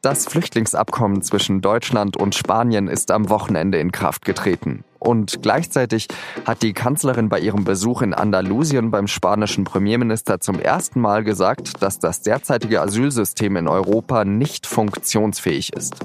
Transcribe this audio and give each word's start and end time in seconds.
Das 0.00 0.26
Flüchtlingsabkommen 0.26 1.22
zwischen 1.22 1.60
Deutschland 1.60 2.16
und 2.16 2.36
Spanien 2.36 2.86
ist 2.86 3.10
am 3.10 3.30
Wochenende 3.30 3.78
in 3.78 3.90
Kraft 3.90 4.24
getreten. 4.24 4.84
Und 5.00 5.42
gleichzeitig 5.42 6.06
hat 6.44 6.62
die 6.62 6.72
Kanzlerin 6.72 7.28
bei 7.28 7.40
ihrem 7.40 7.64
Besuch 7.64 8.02
in 8.02 8.14
Andalusien 8.14 8.92
beim 8.92 9.08
spanischen 9.08 9.64
Premierminister 9.64 10.38
zum 10.38 10.60
ersten 10.60 11.00
Mal 11.00 11.24
gesagt, 11.24 11.82
dass 11.82 11.98
das 11.98 12.22
derzeitige 12.22 12.80
Asylsystem 12.80 13.56
in 13.56 13.66
Europa 13.66 14.24
nicht 14.24 14.68
funktionsfähig 14.68 15.72
ist. 15.72 15.96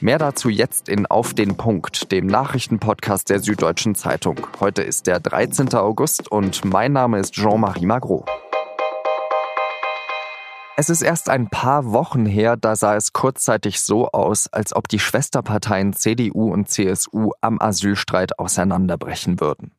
Mehr 0.00 0.18
dazu 0.18 0.48
jetzt 0.48 0.88
in 0.88 1.06
Auf 1.06 1.32
den 1.32 1.56
Punkt, 1.56 2.10
dem 2.10 2.26
Nachrichtenpodcast 2.26 3.30
der 3.30 3.38
Süddeutschen 3.38 3.94
Zeitung. 3.94 4.48
Heute 4.58 4.82
ist 4.82 5.06
der 5.06 5.20
13. 5.20 5.74
August 5.74 6.30
und 6.30 6.64
mein 6.64 6.92
Name 6.92 7.20
ist 7.20 7.34
Jean-Marie 7.34 7.86
Magro. 7.86 8.24
Es 10.80 10.88
ist 10.90 11.02
erst 11.02 11.28
ein 11.28 11.48
paar 11.48 11.90
Wochen 11.90 12.24
her, 12.24 12.56
da 12.56 12.76
sah 12.76 12.94
es 12.94 13.12
kurzzeitig 13.12 13.80
so 13.80 14.12
aus, 14.12 14.46
als 14.46 14.76
ob 14.76 14.86
die 14.86 15.00
Schwesterparteien 15.00 15.92
CDU 15.92 16.52
und 16.52 16.70
CSU 16.70 17.32
am 17.40 17.60
Asylstreit 17.60 18.38
auseinanderbrechen 18.38 19.40
würden. 19.40 19.72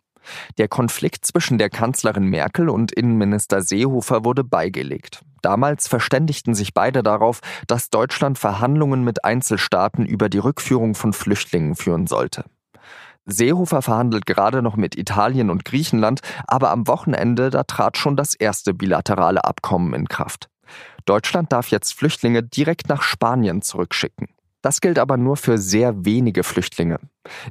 Der 0.57 0.67
Konflikt 0.67 1.25
zwischen 1.25 1.57
der 1.57 1.69
Kanzlerin 1.69 2.25
Merkel 2.25 2.67
und 2.67 2.91
Innenminister 2.91 3.61
Seehofer 3.61 4.25
wurde 4.25 4.43
beigelegt. 4.43 5.21
Damals 5.41 5.87
verständigten 5.87 6.53
sich 6.53 6.73
beide 6.73 7.01
darauf, 7.01 7.39
dass 7.67 7.89
Deutschland 7.89 8.37
Verhandlungen 8.37 9.05
mit 9.05 9.23
Einzelstaaten 9.23 10.05
über 10.05 10.27
die 10.27 10.39
Rückführung 10.39 10.95
von 10.95 11.13
Flüchtlingen 11.13 11.75
führen 11.77 12.07
sollte. 12.07 12.43
Seehofer 13.25 13.81
verhandelt 13.81 14.25
gerade 14.25 14.61
noch 14.61 14.75
mit 14.75 14.97
Italien 14.97 15.49
und 15.49 15.63
Griechenland, 15.63 16.19
aber 16.45 16.71
am 16.71 16.87
Wochenende 16.87 17.51
da 17.51 17.63
trat 17.63 17.95
schon 17.95 18.17
das 18.17 18.35
erste 18.35 18.73
bilaterale 18.73 19.45
Abkommen 19.45 19.93
in 19.93 20.09
Kraft. 20.09 20.49
Deutschland 21.05 21.51
darf 21.51 21.69
jetzt 21.69 21.93
Flüchtlinge 21.93 22.43
direkt 22.43 22.89
nach 22.89 23.01
Spanien 23.01 23.61
zurückschicken. 23.61 24.27
Das 24.61 24.81
gilt 24.81 24.99
aber 24.99 25.15
nur 25.15 25.37
für 25.37 25.57
sehr 25.57 26.05
wenige 26.05 26.43
Flüchtlinge, 26.43 26.99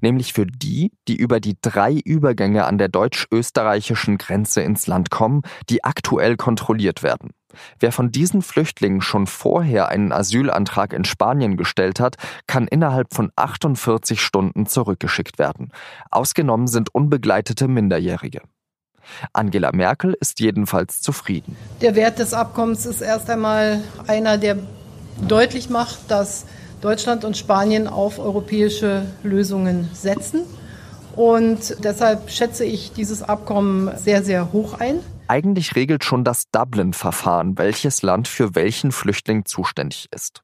nämlich 0.02 0.34
für 0.34 0.44
die, 0.44 0.92
die 1.08 1.16
über 1.16 1.40
die 1.40 1.56
drei 1.60 1.94
Übergänge 2.04 2.66
an 2.66 2.76
der 2.76 2.88
deutsch-österreichischen 2.88 4.18
Grenze 4.18 4.60
ins 4.60 4.86
Land 4.86 5.10
kommen, 5.10 5.42
die 5.70 5.84
aktuell 5.84 6.36
kontrolliert 6.36 7.02
werden. 7.02 7.30
Wer 7.80 7.92
von 7.92 8.12
diesen 8.12 8.42
Flüchtlingen 8.42 9.00
schon 9.00 9.26
vorher 9.26 9.88
einen 9.88 10.12
Asylantrag 10.12 10.92
in 10.92 11.06
Spanien 11.06 11.56
gestellt 11.56 11.98
hat, 11.98 12.16
kann 12.46 12.68
innerhalb 12.68 13.14
von 13.14 13.32
48 13.36 14.20
Stunden 14.20 14.66
zurückgeschickt 14.66 15.38
werden. 15.38 15.72
Ausgenommen 16.10 16.66
sind 16.66 16.94
unbegleitete 16.94 17.68
Minderjährige. 17.68 18.42
Angela 19.32 19.72
Merkel 19.72 20.16
ist 20.20 20.40
jedenfalls 20.40 21.00
zufrieden. 21.00 21.56
Der 21.80 21.94
Wert 21.94 22.18
des 22.18 22.34
Abkommens 22.34 22.86
ist 22.86 23.00
erst 23.00 23.30
einmal 23.30 23.82
einer, 24.06 24.38
der 24.38 24.58
deutlich 25.26 25.70
macht, 25.70 26.10
dass 26.10 26.44
Deutschland 26.80 27.24
und 27.24 27.36
Spanien 27.36 27.88
auf 27.88 28.18
europäische 28.18 29.02
Lösungen 29.22 29.88
setzen. 29.92 30.42
Und 31.16 31.82
deshalb 31.82 32.30
schätze 32.30 32.64
ich 32.64 32.92
dieses 32.92 33.22
Abkommen 33.22 33.90
sehr, 33.96 34.22
sehr 34.22 34.52
hoch 34.52 34.74
ein. 34.78 35.00
Eigentlich 35.26 35.74
regelt 35.74 36.04
schon 36.04 36.24
das 36.24 36.44
Dublin-Verfahren, 36.52 37.58
welches 37.58 38.02
Land 38.02 38.28
für 38.28 38.54
welchen 38.54 38.92
Flüchtling 38.92 39.44
zuständig 39.44 40.08
ist. 40.14 40.42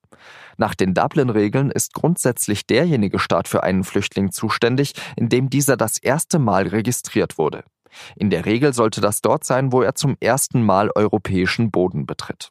Nach 0.57 0.75
den 0.75 0.95
Dublin-Regeln 0.95 1.71
ist 1.71 1.95
grundsätzlich 1.95 2.67
derjenige 2.67 3.19
Staat 3.19 3.49
für 3.49 3.63
einen 3.63 3.85
Flüchtling 3.85 4.31
zuständig, 4.31 4.93
in 5.17 5.29
dem 5.29 5.49
dieser 5.49 5.77
das 5.77 5.99
erste 5.99 6.39
Mal 6.39 6.67
registriert 6.69 7.39
wurde. 7.39 7.65
In 8.17 8.31
der 8.31 8.45
Regel 8.47 8.73
sollte 8.73 9.01
das 9.01 9.21
dort 9.21 9.45
sein, 9.45 9.73
wo 9.73 9.83
er 9.83 9.95
zum 9.95 10.17
ersten 10.21 10.63
Mal 10.63 10.91
europäischen 10.95 11.71
Boden 11.71 12.07
betritt. 12.07 12.51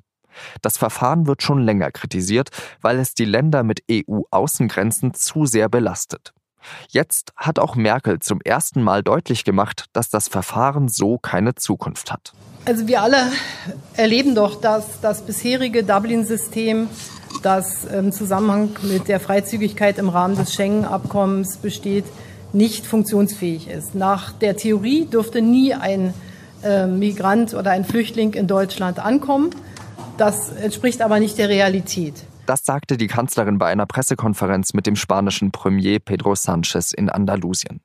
Das 0.62 0.78
Verfahren 0.78 1.28
wird 1.28 1.44
schon 1.44 1.62
länger 1.62 1.92
kritisiert, 1.92 2.50
weil 2.82 3.00
es 3.00 3.14
die 3.14 3.26
Länder 3.26 3.64
mit 3.64 3.84
EU-Außengrenzen 3.90 5.14
zu 5.14 5.46
sehr 5.46 5.70
belastet. 5.70 6.34
Jetzt 6.90 7.34
hat 7.36 7.60
auch 7.60 7.76
Merkel 7.76 8.20
zum 8.20 8.40
ersten 8.42 8.82
Mal 8.82 9.04
deutlich 9.04 9.44
gemacht, 9.44 9.86
dass 9.94 10.10
das 10.10 10.28
Verfahren 10.28 10.88
so 10.88 11.18
keine 11.18 11.56
Zukunft 11.56 12.12
hat. 12.12 12.34
Also 12.66 12.88
wir 12.88 13.02
alle 13.02 13.32
erleben 13.96 14.36
doch, 14.36 14.62
dass 14.62 15.02
das 15.02 15.26
bisherige 15.26 15.84
Dublin-System, 15.84 16.88
das 17.42 17.84
im 17.84 18.14
Zusammenhang 18.14 18.70
mit 18.84 19.10
der 19.10 19.20
Freizügigkeit 19.20 19.98
im 19.98 20.08
Rahmen 20.08 20.38
des 20.38 20.54
Schengen-Abkommens 20.54 21.58
besteht, 21.58 22.06
nicht 22.54 22.86
funktionsfähig 22.86 23.68
ist. 23.68 23.96
Nach 23.96 24.32
der 24.32 24.56
Theorie 24.56 25.06
dürfte 25.06 25.42
nie 25.42 25.74
ein 25.74 26.14
äh, 26.64 26.88
Migrant 26.88 27.54
oder 27.54 27.72
ein 27.72 27.84
Flüchtling 27.84 28.34
in 28.34 28.48
Deutschland 28.48 29.00
ankommen. 29.00 29.50
Das 30.18 30.52
entspricht 30.52 31.02
aber 31.02 31.20
nicht 31.20 31.38
der 31.38 31.50
Realität. 31.50 32.14
Das 32.46 32.66
sagte 32.66 32.98
die 32.98 33.08
Kanzlerin 33.08 33.58
bei 33.58 33.68
einer 33.68 33.86
Pressekonferenz 33.86 34.74
mit 34.74 34.86
dem 34.86 34.98
spanischen 34.98 35.52
Premier 35.52 36.00
Pedro 36.00 36.36
Sanchez 36.36 36.92
in 36.92 37.10
Andalusien. 37.10 37.80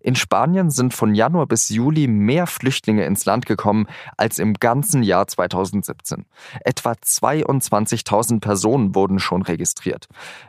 In 0.00 0.16
Spanien 0.16 0.70
sind 0.70 0.92
von 0.92 1.14
Januar 1.14 1.46
bis 1.46 1.70
Juli 1.70 2.06
mehr 2.06 2.46
Flüchtlinge 2.46 3.06
ins 3.06 3.24
Land 3.24 3.46
gekommen 3.46 3.86
als 4.18 4.38
im 4.38 4.54
ganzen 4.54 5.02
Jahr 5.02 5.26
2017. 5.26 6.26
Etwa 6.62 6.92
22.000 6.92 8.40
Personen 8.40 8.94
wurden 8.94 9.18
schon 9.18 9.40
registriert. 9.40 10.08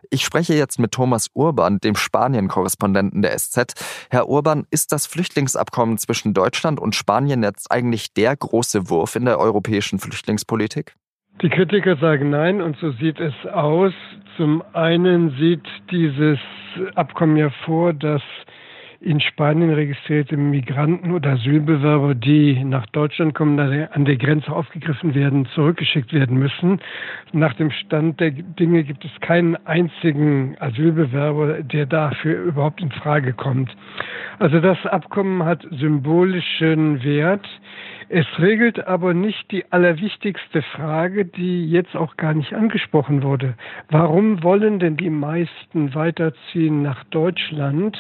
Ich 0.10 0.26
spreche 0.26 0.54
jetzt 0.54 0.78
mit 0.78 0.92
Thomas 0.92 1.30
Urban, 1.34 1.78
dem 1.80 1.96
Spanien-Korrespondenten 1.96 3.22
der 3.22 3.38
SZ. 3.38 3.74
Herr 4.10 4.28
Urban, 4.28 4.66
ist 4.72 4.92
das 4.92 5.06
Flüchtlingsabkommen 5.06 5.98
zwischen 5.98 6.34
Deutschland 6.34 6.82
und 6.82 6.96
Spanien 6.96 7.44
jetzt 7.44 7.72
eigentlich 7.72 8.14
der 8.14 8.36
große 8.36 8.90
Wurf 8.90 9.16
in 9.16 9.24
der 9.24 9.40
europäischen 9.40 10.00
Flüchtlingspolitik? 10.00 10.96
Die 11.42 11.50
Kritiker 11.50 11.98
sagen 11.98 12.32
nein 12.32 12.62
und 12.62 12.78
so 12.78 12.90
sieht 12.94 13.20
es 13.20 13.34
aus. 13.46 13.94
Zum 14.38 14.64
einen 14.74 15.30
sieht 15.38 15.66
dieses 15.92 16.40
Abkommen 16.96 17.38
ja 17.38 17.52
vor, 17.64 17.94
dass 17.94 18.24
in 19.00 19.20
Spanien 19.20 19.72
registrierte 19.72 20.36
Migranten 20.36 21.12
oder 21.12 21.34
Asylbewerber, 21.34 22.16
die 22.16 22.64
nach 22.64 22.88
Deutschland 22.88 23.36
kommen, 23.36 23.60
an 23.60 24.06
der 24.06 24.18
Grenze 24.18 24.52
aufgegriffen 24.52 25.14
werden, 25.14 25.46
zurückgeschickt 25.54 26.12
werden 26.12 26.40
müssen. 26.40 26.80
Nach 27.34 27.54
dem 27.54 27.70
Stand 27.70 28.20
der 28.20 28.32
Dinge 28.32 28.84
gibt 28.84 29.06
es 29.06 29.12
keinen 29.22 29.56
einzigen 29.68 30.56
Asylbewerber, 30.60 31.62
der 31.62 31.86
dafür 31.86 32.42
überhaupt 32.46 32.82
in 32.82 32.92
Frage 32.92 33.34
kommt. 33.34 33.76
Also 34.40 34.60
das 34.60 34.84
Abkommen 34.88 35.46
hat 35.46 35.66
symbolischen 35.70 37.04
Wert. 37.04 37.48
Es 38.10 38.26
regelt 38.40 38.88
aber 38.88 39.14
nicht 39.14 39.52
die 39.52 39.66
allerwichtigste 39.70 40.62
Frage, 40.62 41.26
die 41.26 41.70
jetzt 41.70 41.96
auch 41.96 42.16
gar 42.16 42.34
nicht 42.34 42.54
angesprochen 42.54 43.22
wurde. 43.22 43.56
Warum 43.90 44.44
wollen 44.44 44.80
denn 44.80 44.96
die 44.96 45.10
meisten 45.10 45.94
weiterziehen 45.94 46.82
nach 46.82 47.04
Deutschland? 47.06 47.98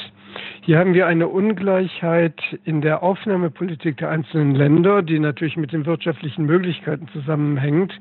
Hier 0.61 0.79
haben 0.79 0.93
wir 0.93 1.07
eine 1.07 1.27
Ungleichheit 1.27 2.39
in 2.63 2.81
der 2.81 3.03
Aufnahmepolitik 3.03 3.97
der 3.97 4.09
einzelnen 4.09 4.55
Länder, 4.55 5.01
die 5.01 5.19
natürlich 5.19 5.57
mit 5.57 5.73
den 5.73 5.85
wirtschaftlichen 5.85 6.45
Möglichkeiten 6.45 7.07
zusammenhängt. 7.09 7.93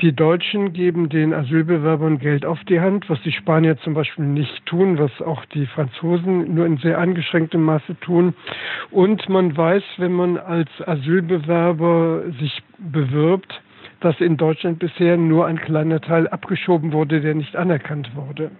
Die 0.00 0.12
Deutschen 0.12 0.72
geben 0.72 1.08
den 1.08 1.32
Asylbewerbern 1.32 2.18
Geld 2.18 2.44
auf 2.44 2.58
die 2.64 2.80
Hand, 2.80 3.08
was 3.08 3.20
die 3.22 3.30
Spanier 3.30 3.78
zum 3.78 3.94
Beispiel 3.94 4.24
nicht 4.24 4.66
tun, 4.66 4.98
was 4.98 5.12
auch 5.22 5.44
die 5.46 5.66
Franzosen 5.66 6.52
nur 6.52 6.66
in 6.66 6.78
sehr 6.78 6.98
eingeschränktem 6.98 7.62
Maße 7.62 7.98
tun. 8.00 8.34
Und 8.90 9.28
man 9.28 9.56
weiß, 9.56 9.84
wenn 9.98 10.12
man 10.12 10.36
als 10.36 10.68
Asylbewerber 10.84 12.22
sich 12.40 12.60
bewirbt, 12.78 13.60
dass 14.00 14.20
in 14.20 14.36
Deutschland 14.36 14.80
bisher 14.80 15.16
nur 15.16 15.46
ein 15.46 15.60
kleiner 15.60 16.00
Teil 16.00 16.26
abgeschoben 16.26 16.92
wurde, 16.92 17.20
der 17.20 17.34
nicht 17.34 17.54
anerkannt 17.54 18.10
wurde. 18.16 18.50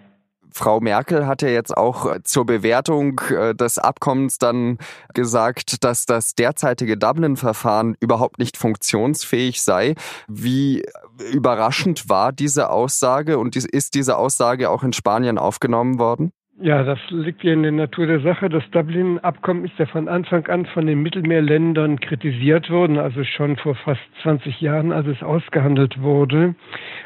Frau 0.56 0.78
Merkel 0.78 1.26
hat 1.26 1.42
ja 1.42 1.48
jetzt 1.48 1.76
auch 1.76 2.16
zur 2.22 2.46
Bewertung 2.46 3.20
äh, 3.28 3.56
des 3.56 3.78
Abkommens 3.78 4.38
dann 4.38 4.78
gesagt, 5.12 5.82
dass 5.82 6.06
das 6.06 6.36
derzeitige 6.36 6.96
Dublin-Verfahren 6.96 7.96
überhaupt 7.98 8.38
nicht 8.38 8.56
funktionsfähig 8.56 9.62
sei. 9.62 9.96
Wie 10.28 10.84
überraschend 11.32 12.08
war 12.08 12.32
diese 12.32 12.70
Aussage 12.70 13.38
und 13.38 13.56
ist 13.56 13.94
diese 13.94 14.16
Aussage 14.16 14.70
auch 14.70 14.82
in 14.82 14.92
Spanien 14.92 15.38
aufgenommen 15.38 15.98
worden? 15.98 16.32
Ja, 16.60 16.84
das 16.84 17.00
liegt 17.10 17.42
ja 17.42 17.52
in 17.52 17.64
der 17.64 17.72
Natur 17.72 18.06
der 18.06 18.20
Sache. 18.20 18.48
Das 18.48 18.62
Dublin-Abkommen 18.70 19.64
ist 19.64 19.76
ja 19.76 19.86
von 19.86 20.08
Anfang 20.08 20.46
an 20.46 20.66
von 20.66 20.86
den 20.86 21.02
Mittelmeerländern 21.02 21.98
kritisiert 21.98 22.70
worden, 22.70 22.96
also 22.96 23.24
schon 23.24 23.56
vor 23.56 23.74
fast 23.74 24.00
20 24.22 24.60
Jahren, 24.60 24.92
als 24.92 25.08
es 25.08 25.20
ausgehandelt 25.20 26.00
wurde, 26.00 26.54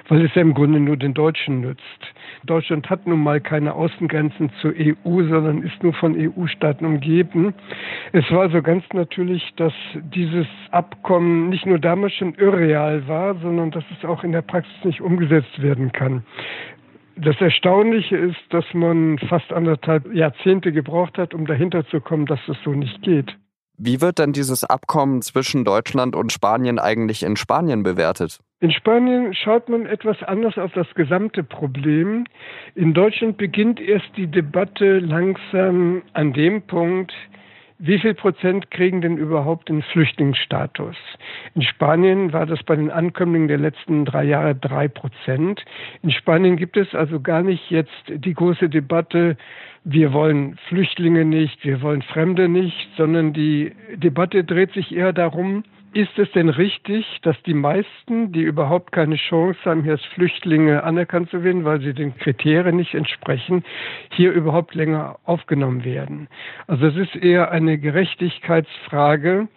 weil 0.08 0.26
es 0.26 0.34
ja 0.34 0.42
im 0.42 0.52
Grunde 0.52 0.80
nur 0.80 0.98
den 0.98 1.14
Deutschen 1.14 1.62
nützt. 1.62 1.82
Deutschland 2.44 2.90
hat 2.90 3.06
nun 3.06 3.22
mal 3.22 3.40
keine 3.40 3.72
Außengrenzen 3.72 4.50
zur 4.60 4.74
EU, 4.76 5.22
sondern 5.22 5.62
ist 5.62 5.82
nur 5.82 5.94
von 5.94 6.14
EU-Staaten 6.14 6.84
umgeben. 6.84 7.54
Es 8.12 8.30
war 8.30 8.42
also 8.42 8.60
ganz 8.60 8.84
natürlich, 8.92 9.54
dass 9.56 9.72
dieses 10.14 10.46
Abkommen 10.72 11.48
nicht 11.48 11.64
nur 11.64 11.78
damals 11.78 12.12
schon 12.12 12.34
irreal 12.34 13.08
war, 13.08 13.34
sondern 13.36 13.70
dass 13.70 13.84
es 13.96 14.04
auch 14.04 14.24
in 14.24 14.32
der 14.32 14.42
Praxis 14.42 14.84
nicht 14.84 15.00
umgesetzt 15.00 15.62
werden 15.62 15.90
kann. 15.92 16.22
Das 17.20 17.40
Erstaunliche 17.40 18.16
ist, 18.16 18.38
dass 18.50 18.64
man 18.74 19.18
fast 19.18 19.52
anderthalb 19.52 20.12
Jahrzehnte 20.14 20.70
gebraucht 20.70 21.18
hat, 21.18 21.34
um 21.34 21.46
dahinter 21.46 21.84
zu 21.88 22.00
kommen, 22.00 22.26
dass 22.26 22.38
das 22.46 22.56
so 22.64 22.70
nicht 22.70 23.02
geht. 23.02 23.36
Wie 23.76 24.00
wird 24.00 24.18
denn 24.18 24.32
dieses 24.32 24.64
Abkommen 24.64 25.22
zwischen 25.22 25.64
Deutschland 25.64 26.14
und 26.14 26.32
Spanien 26.32 26.78
eigentlich 26.78 27.24
in 27.24 27.36
Spanien 27.36 27.82
bewertet? 27.82 28.38
In 28.60 28.72
Spanien 28.72 29.34
schaut 29.34 29.68
man 29.68 29.86
etwas 29.86 30.20
anders 30.22 30.58
auf 30.58 30.72
das 30.72 30.86
gesamte 30.94 31.42
Problem. 31.44 32.24
In 32.74 32.94
Deutschland 32.94 33.36
beginnt 33.36 33.80
erst 33.80 34.08
die 34.16 34.26
Debatte 34.26 34.98
langsam 34.98 36.02
an 36.12 36.32
dem 36.32 36.62
Punkt, 36.62 37.12
wie 37.78 37.98
viel 37.98 38.14
Prozent 38.14 38.70
kriegen 38.70 39.00
denn 39.00 39.18
überhaupt 39.18 39.68
den 39.68 39.82
Flüchtlingsstatus? 39.82 40.96
In 41.54 41.62
Spanien 41.62 42.32
war 42.32 42.44
das 42.44 42.62
bei 42.64 42.74
den 42.74 42.90
Ankömmlingen 42.90 43.48
der 43.48 43.58
letzten 43.58 44.04
drei 44.04 44.24
Jahre 44.24 44.54
drei 44.54 44.88
Prozent. 44.88 45.64
In 46.02 46.10
Spanien 46.10 46.56
gibt 46.56 46.76
es 46.76 46.94
also 46.94 47.20
gar 47.20 47.42
nicht 47.42 47.70
jetzt 47.70 47.92
die 48.08 48.34
große 48.34 48.68
Debatte, 48.68 49.36
wir 49.84 50.12
wollen 50.12 50.56
Flüchtlinge 50.68 51.24
nicht, 51.24 51.64
wir 51.64 51.80
wollen 51.80 52.02
Fremde 52.02 52.48
nicht, 52.48 52.90
sondern 52.96 53.32
die 53.32 53.72
Debatte 53.94 54.44
dreht 54.44 54.72
sich 54.72 54.94
eher 54.94 55.12
darum, 55.12 55.62
ist 55.98 56.16
es 56.16 56.30
denn 56.30 56.48
richtig, 56.48 57.04
dass 57.22 57.34
die 57.42 57.54
meisten, 57.54 58.30
die 58.30 58.42
überhaupt 58.42 58.92
keine 58.92 59.16
Chance 59.16 59.58
haben, 59.64 59.82
hier 59.82 59.92
als 59.92 60.04
Flüchtlinge 60.14 60.84
anerkannt 60.84 61.28
zu 61.30 61.42
werden, 61.42 61.64
weil 61.64 61.80
sie 61.80 61.92
den 61.92 62.16
Kriterien 62.16 62.76
nicht 62.76 62.94
entsprechen, 62.94 63.64
hier 64.12 64.30
überhaupt 64.30 64.76
länger 64.76 65.18
aufgenommen 65.24 65.84
werden? 65.84 66.28
Also 66.68 66.86
es 66.86 66.96
ist 66.96 67.16
eher 67.16 67.50
eine 67.50 67.78
Gerechtigkeitsfrage. 67.78 69.48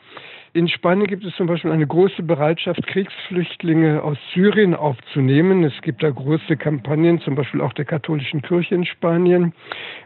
In 0.54 0.68
Spanien 0.68 1.06
gibt 1.06 1.24
es 1.24 1.36
zum 1.36 1.46
Beispiel 1.46 1.72
eine 1.72 1.86
große 1.86 2.24
Bereitschaft, 2.24 2.86
Kriegsflüchtlinge 2.88 4.02
aus 4.02 4.18
Syrien 4.34 4.74
aufzunehmen. 4.74 5.64
Es 5.64 5.80
gibt 5.84 6.02
da 6.02 6.10
große 6.10 6.58
Kampagnen, 6.58 7.22
zum 7.22 7.36
Beispiel 7.36 7.62
auch 7.62 7.74
der 7.74 7.86
katholischen 7.86 8.42
Kirche 8.42 8.74
in 8.74 8.86
Spanien, 8.86 9.54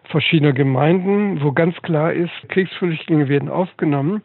verschiedener 0.04 0.52
Gemeinden, 0.52 1.42
wo 1.42 1.54
ganz 1.54 1.82
klar 1.82 2.12
ist, 2.12 2.34
Kriegsflüchtlinge 2.50 3.30
werden 3.30 3.48
aufgenommen. 3.48 4.22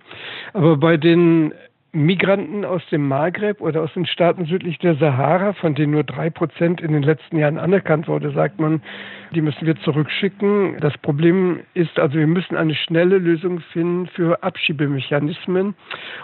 Aber 0.53 0.77
bei 0.77 0.97
den 0.97 1.55
Migranten 1.93 2.65
aus 2.65 2.83
dem 2.91 3.09
Maghreb 3.09 3.61
oder 3.61 3.83
aus 3.83 3.93
den 3.95 4.07
Staaten 4.07 4.45
südlich 4.45 4.79
der 4.79 4.95
Sahara, 4.95 5.55
von 5.55 5.75
denen 5.75 5.93
nur 5.93 6.05
drei 6.05 6.31
Prozent 6.31 6.81
in 6.81 6.93
den 6.93 7.03
letzten 7.03 7.37
Jahren 7.37 7.59
anerkannt 7.59 8.07
wurde, 8.07 8.31
sagt 8.31 8.61
man, 8.61 8.81
die 9.35 9.41
müssen 9.41 9.67
wir 9.67 9.77
zurückschicken. 9.77 10.79
Das 10.81 10.97
Problem 10.99 11.61
ist 11.75 11.99
also, 11.99 12.17
wir 12.17 12.29
müssen 12.29 12.57
eine 12.57 12.75
schnelle 12.75 13.19
Lösung 13.19 13.61
finden 13.73 14.07
für 14.07 14.43
Abschiebemechanismen 14.43 15.75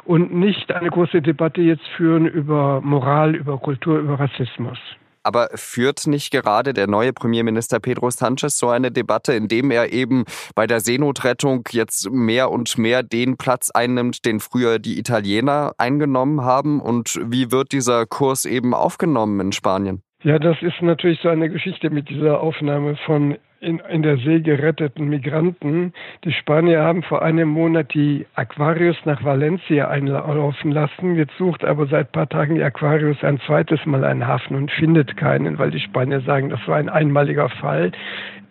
und 0.04 0.34
nicht 0.34 0.72
eine 0.72 0.90
große 0.90 1.20
Debatte 1.20 1.62
jetzt 1.62 1.86
führen 1.96 2.26
über 2.26 2.80
Moral, 2.82 3.34
über 3.34 3.58
Kultur, 3.58 3.98
über 3.98 4.20
Rassismus. 4.20 4.78
Aber 5.26 5.48
führt 5.54 6.06
nicht 6.06 6.30
gerade 6.30 6.72
der 6.72 6.86
neue 6.86 7.12
Premierminister 7.12 7.80
Pedro 7.80 8.10
Sanchez 8.10 8.58
so 8.58 8.68
eine 8.68 8.92
Debatte, 8.92 9.32
indem 9.32 9.72
er 9.72 9.92
eben 9.92 10.24
bei 10.54 10.68
der 10.68 10.78
Seenotrettung 10.78 11.64
jetzt 11.72 12.08
mehr 12.12 12.52
und 12.52 12.78
mehr 12.78 13.02
den 13.02 13.36
Platz 13.36 13.70
einnimmt, 13.70 14.24
den 14.24 14.38
früher 14.38 14.78
die 14.78 15.00
Italiener 15.00 15.72
eingenommen 15.78 16.42
haben? 16.42 16.80
Und 16.80 17.18
wie 17.24 17.50
wird 17.50 17.72
dieser 17.72 18.06
Kurs 18.06 18.44
eben 18.44 18.72
aufgenommen 18.72 19.40
in 19.40 19.50
Spanien? 19.52 20.02
Ja, 20.22 20.38
das 20.38 20.56
ist 20.62 20.80
natürlich 20.80 21.20
so 21.20 21.28
eine 21.28 21.50
Geschichte 21.50 21.90
mit 21.90 22.08
dieser 22.08 22.40
Aufnahme 22.40 22.96
von 23.04 23.36
in, 23.60 23.78
in 23.78 24.02
der 24.02 24.18
See 24.18 24.40
geretteten 24.40 25.08
Migranten. 25.08 25.92
Die 26.24 26.32
Spanier 26.32 26.82
haben 26.82 27.02
vor 27.02 27.22
einem 27.22 27.48
Monat 27.48 27.94
die 27.94 28.26
Aquarius 28.34 28.96
nach 29.04 29.24
Valencia 29.24 29.88
einlaufen 29.88 30.72
lassen. 30.72 31.16
Jetzt 31.16 31.36
sucht 31.38 31.64
aber 31.64 31.86
seit 31.86 32.12
paar 32.12 32.28
Tagen 32.28 32.56
die 32.56 32.62
Aquarius 32.62 33.22
ein 33.24 33.40
zweites 33.40 33.84
Mal 33.86 34.04
einen 34.04 34.26
Hafen 34.26 34.56
und 34.56 34.70
findet 34.70 35.16
keinen, 35.16 35.58
weil 35.58 35.70
die 35.70 35.80
Spanier 35.80 36.20
sagen, 36.20 36.50
das 36.50 36.60
war 36.66 36.76
ein 36.76 36.88
einmaliger 36.88 37.48
Fall. 37.48 37.92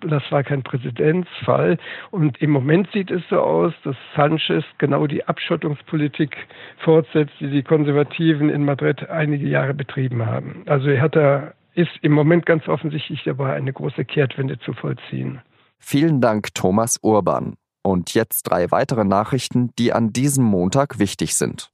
Das 0.02 0.24
war 0.31 0.44
kein 0.44 0.63
Präzedenzfall. 0.63 1.78
Und 2.12 2.42
im 2.42 2.52
Moment 2.52 2.92
sieht 2.92 3.12
es 3.12 3.22
so 3.30 3.40
aus, 3.40 3.74
dass 3.84 3.96
Sanchez 4.16 4.63
genau 4.78 5.07
die 5.07 5.25
Abschottungspolitik 5.25 6.36
fortsetzt, 6.78 7.34
die 7.40 7.50
die 7.50 7.63
Konservativen 7.63 8.50
in 8.50 8.66
Madrid 8.66 9.10
einige 9.10 9.48
Jahre 9.48 9.74
betrieben 9.74 10.25
haben. 10.25 10.63
Also 10.68 10.90
er 10.90 11.02
hat 11.02 11.16
da 11.16 11.54
ist 11.75 11.92
im 12.01 12.13
Moment 12.13 12.45
ganz 12.45 12.68
offensichtlich 12.68 13.24
dabei, 13.25 13.54
eine 13.54 13.74
große 13.74 14.06
Kehrtwende 14.06 14.57
zu 14.60 14.74
vollziehen. 14.74 15.42
Vielen 15.77 16.22
Dank, 16.22 16.54
Thomas 16.54 17.00
Urban. 17.01 17.56
Und 17.83 18.13
jetzt 18.16 18.44
drei 18.44 18.72
weitere 18.72 19.04
Nachrichten, 19.04 19.72
die 19.77 19.94
an 19.94 20.12
diesem 20.12 20.44
Montag 20.44 20.98
wichtig 20.98 21.36
sind. 21.36 21.69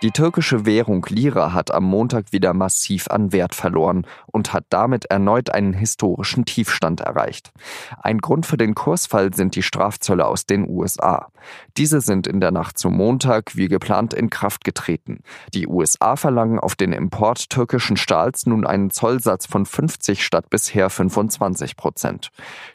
Die 0.00 0.12
türkische 0.12 0.64
Währung 0.64 1.04
Lira 1.08 1.52
hat 1.52 1.72
am 1.72 1.82
Montag 1.82 2.26
wieder 2.30 2.54
massiv 2.54 3.08
an 3.08 3.32
Wert 3.32 3.56
verloren 3.56 4.06
und 4.26 4.52
hat 4.52 4.66
damit 4.68 5.06
erneut 5.06 5.50
einen 5.50 5.72
historischen 5.72 6.44
Tiefstand 6.44 7.00
erreicht. 7.00 7.50
Ein 8.00 8.18
Grund 8.18 8.46
für 8.46 8.56
den 8.56 8.76
Kursfall 8.76 9.34
sind 9.34 9.56
die 9.56 9.62
Strafzölle 9.64 10.26
aus 10.26 10.46
den 10.46 10.68
USA. 10.68 11.32
Diese 11.76 12.00
sind 12.00 12.28
in 12.28 12.38
der 12.38 12.52
Nacht 12.52 12.78
zum 12.78 12.96
Montag 12.96 13.56
wie 13.56 13.66
geplant 13.66 14.14
in 14.14 14.30
Kraft 14.30 14.62
getreten. 14.62 15.20
Die 15.52 15.66
USA 15.66 16.14
verlangen 16.14 16.60
auf 16.60 16.76
den 16.76 16.92
Import 16.92 17.50
türkischen 17.50 17.96
Stahls 17.96 18.46
nun 18.46 18.64
einen 18.64 18.90
Zollsatz 18.90 19.46
von 19.46 19.66
50 19.66 20.24
statt 20.24 20.48
bisher 20.48 20.90
25 20.90 21.76
Prozent. 21.76 22.30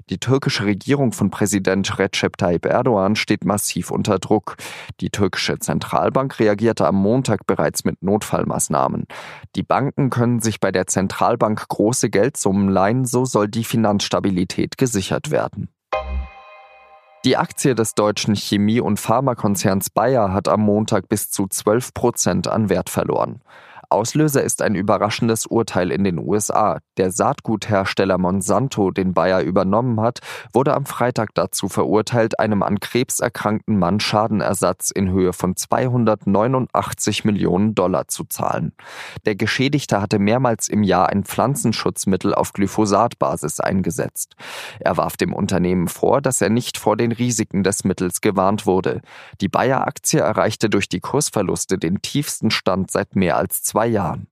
Die 0.10 0.18
türkische 0.18 0.66
Regierung 0.66 1.14
von 1.14 1.32
Präsident 1.32 2.00
Recep 2.00 2.36
Tayyip 2.36 2.66
Erdogan 2.66 3.16
steht 3.16 3.46
massiv 3.46 3.92
unter 3.92 4.20
Druck. 4.20 4.58
Die 5.00 5.10
türkische 5.10 5.58
Zentralbank 5.60 6.40
reagierte 6.40 6.86
am 6.86 6.96
Montag 6.96 7.13
Montag 7.14 7.46
bereits 7.46 7.84
mit 7.84 8.02
Notfallmaßnahmen. 8.02 9.06
Die 9.56 9.62
Banken 9.62 10.10
können 10.10 10.40
sich 10.40 10.60
bei 10.60 10.72
der 10.72 10.88
Zentralbank 10.88 11.68
große 11.68 12.10
Geldsummen 12.10 12.70
leihen, 12.70 13.06
so 13.06 13.24
soll 13.24 13.48
die 13.48 13.64
Finanzstabilität 13.64 14.80
gesichert 14.80 15.30
werden. 15.30 15.70
Die 17.24 17.38
Aktie 17.38 17.76
des 17.76 17.94
deutschen 17.94 18.36
Chemie- 18.36 18.82
und 18.82 19.00
Pharmakonzerns 19.00 19.92
Bayer 19.92 20.34
hat 20.34 20.48
am 20.48 20.62
Montag 20.62 21.08
bis 21.08 21.30
zu 21.30 21.46
12 21.46 21.94
Prozent 21.94 22.48
an 22.48 22.70
Wert 22.70 22.90
verloren. 22.90 23.42
Auslöser 23.94 24.44
ist 24.44 24.64
ein 24.64 24.74
überraschendes 24.74 25.46
Urteil 25.46 25.92
in 25.92 26.04
den 26.04 26.18
USA. 26.18 26.80
Der 26.98 27.12
Saatguthersteller 27.12 28.18
Monsanto, 28.18 28.90
den 28.90 29.14
Bayer 29.14 29.42
übernommen 29.42 30.02
hat, 30.02 30.20
wurde 30.52 30.74
am 30.74 30.88
Freitag 30.88 31.30
dazu 31.36 31.70
verurteilt, 31.70 32.40
einem 32.40 32.64
an 32.64 32.80
Krebs 32.80 33.20
erkrankten 33.20 33.78
Mann 33.78 34.00
Schadenersatz 34.00 34.90
in 34.90 35.12
Höhe 35.12 35.32
von 35.32 35.56
289 35.56 37.24
Millionen 37.24 37.76
Dollar 37.76 38.08
zu 38.08 38.24
zahlen. 38.24 38.74
Der 39.26 39.36
Geschädigte 39.36 40.02
hatte 40.02 40.18
mehrmals 40.18 40.70
im 40.70 40.82
Jahr 40.82 41.10
ein 41.10 41.24
Pflanzenschutzmittel 41.24 42.34
auf 42.34 42.54
Glyphosatbasis 42.54 43.60
eingesetzt. 43.60 44.36
Er 44.80 44.98
warf 44.98 45.18
dem 45.18 45.34
Unternehmen 45.34 45.88
vor, 45.88 46.20
dass 46.20 46.42
er 46.42 46.50
nicht 46.50 46.80
vor 46.80 46.98
den 46.98 47.12
Risiken 47.12 47.64
des 47.64 47.84
Mittels 47.84 48.22
gewarnt 48.22 48.66
wurde. 48.66 49.02
Die 49.40 49.50
Bayer-Aktie 49.50 50.20
erreichte 50.20 50.68
durch 50.70 50.90
die 50.90 51.00
Kursverluste 51.00 51.78
den 51.78 52.02
tiefsten 52.02 52.50
Stand 52.50 52.90
seit 52.90 53.16
mehr 53.16 53.38
als 53.38 53.62
zwei 53.62 53.83
zwei 53.84 53.88
Jahren. 53.88 54.28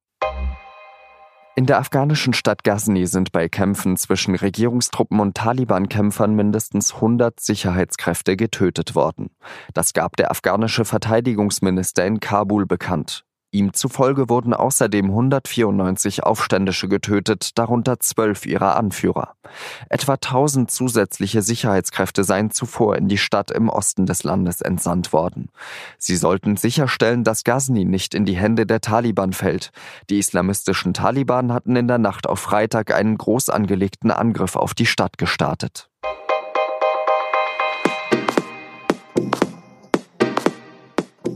In 1.55 1.65
der 1.65 1.79
afghanischen 1.79 2.33
Stadt 2.33 2.63
Ghazni 2.63 3.05
sind 3.05 3.33
bei 3.33 3.49
Kämpfen 3.49 3.97
zwischen 3.97 4.35
Regierungstruppen 4.35 5.19
und 5.19 5.35
Taliban-Kämpfern 5.35 6.33
mindestens 6.33 6.95
100 6.95 7.37
Sicherheitskräfte 7.41 8.37
getötet 8.37 8.95
worden. 8.95 9.31
Das 9.73 9.91
gab 9.91 10.15
der 10.15 10.31
afghanische 10.31 10.85
Verteidigungsminister 10.85 12.05
in 12.05 12.21
Kabul 12.21 12.65
bekannt. 12.65 13.25
Ihm 13.53 13.73
zufolge 13.73 14.29
wurden 14.29 14.53
außerdem 14.53 15.07
194 15.07 16.23
Aufständische 16.23 16.87
getötet, 16.87 17.57
darunter 17.57 17.99
zwölf 17.99 18.45
ihrer 18.45 18.77
Anführer. 18.77 19.35
Etwa 19.89 20.13
1000 20.13 20.71
zusätzliche 20.71 21.41
Sicherheitskräfte 21.41 22.23
seien 22.23 22.51
zuvor 22.51 22.95
in 22.95 23.09
die 23.09 23.17
Stadt 23.17 23.51
im 23.51 23.67
Osten 23.67 24.05
des 24.05 24.23
Landes 24.23 24.61
entsandt 24.61 25.11
worden. 25.11 25.49
Sie 25.97 26.15
sollten 26.15 26.55
sicherstellen, 26.55 27.25
dass 27.25 27.43
Ghazni 27.43 27.83
nicht 27.83 28.15
in 28.15 28.23
die 28.23 28.37
Hände 28.37 28.65
der 28.65 28.79
Taliban 28.79 29.33
fällt. 29.33 29.71
Die 30.09 30.19
islamistischen 30.19 30.93
Taliban 30.93 31.51
hatten 31.51 31.75
in 31.75 31.89
der 31.89 31.97
Nacht 31.97 32.27
auf 32.27 32.39
Freitag 32.39 32.93
einen 32.93 33.17
groß 33.17 33.49
angelegten 33.49 34.11
Angriff 34.11 34.55
auf 34.55 34.73
die 34.73 34.85
Stadt 34.85 35.17
gestartet. 35.17 35.89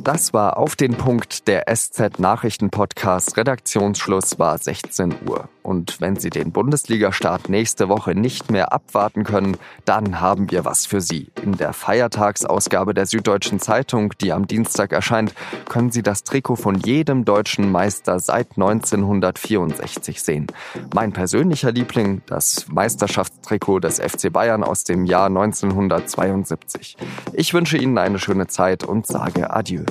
Das 0.05 0.33
war 0.33 0.57
auf 0.57 0.75
den 0.75 0.93
Punkt 0.93 1.47
der 1.47 1.63
SZ 1.75 2.19
Nachrichten 2.19 2.69
Podcast. 2.69 3.37
Redaktionsschluss 3.37 4.37
war 4.37 4.55
16 4.55 5.15
Uhr. 5.27 5.49
Und 5.65 5.99
wenn 5.99 6.15
Sie 6.15 6.29
den 6.29 6.51
Bundesliga-Start 6.51 7.49
nächste 7.49 7.89
Woche 7.89 8.13
nicht 8.13 8.51
mehr 8.51 8.71
abwarten 8.71 9.23
können, 9.23 9.57
dann 9.83 10.21
haben 10.21 10.51
wir 10.51 10.63
was 10.63 10.85
für 10.85 11.01
Sie. 11.01 11.31
In 11.41 11.57
der 11.57 11.73
Feiertagsausgabe 11.73 12.93
der 12.93 13.07
Süddeutschen 13.07 13.59
Zeitung, 13.59 14.13
die 14.21 14.31
am 14.31 14.45
Dienstag 14.45 14.91
erscheint, 14.91 15.33
können 15.67 15.89
Sie 15.89 16.03
das 16.03 16.23
Trikot 16.23 16.57
von 16.57 16.75
jedem 16.75 17.25
deutschen 17.25 17.71
Meister 17.71 18.19
seit 18.19 18.51
1964 18.51 20.21
sehen. 20.21 20.45
Mein 20.93 21.13
persönlicher 21.13 21.71
Liebling, 21.71 22.21
das 22.27 22.67
Meisterschaftstrikot 22.67 23.79
des 23.79 23.99
FC 23.99 24.31
Bayern 24.31 24.63
aus 24.63 24.83
dem 24.83 25.05
Jahr 25.05 25.27
1972. 25.27 26.95
Ich 27.33 27.55
wünsche 27.55 27.77
Ihnen 27.77 27.97
eine 27.97 28.19
schöne 28.19 28.45
Zeit 28.45 28.83
und 28.83 29.07
sage 29.07 29.49
Adieu. 29.49 29.83